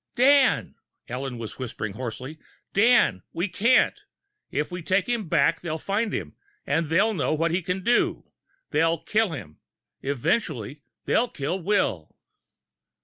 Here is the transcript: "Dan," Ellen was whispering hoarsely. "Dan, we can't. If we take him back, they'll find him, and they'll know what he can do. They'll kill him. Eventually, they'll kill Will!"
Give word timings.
"Dan," 0.15 0.73
Ellen 1.07 1.37
was 1.37 1.59
whispering 1.59 1.93
hoarsely. 1.93 2.39
"Dan, 2.73 3.21
we 3.33 3.47
can't. 3.47 3.99
If 4.49 4.71
we 4.71 4.81
take 4.81 5.07
him 5.07 5.27
back, 5.29 5.61
they'll 5.61 5.77
find 5.77 6.11
him, 6.11 6.33
and 6.65 6.87
they'll 6.87 7.13
know 7.13 7.35
what 7.35 7.51
he 7.51 7.61
can 7.61 7.83
do. 7.83 8.25
They'll 8.71 8.97
kill 9.03 9.33
him. 9.33 9.59
Eventually, 10.01 10.81
they'll 11.05 11.27
kill 11.29 11.61
Will!" 11.61 12.15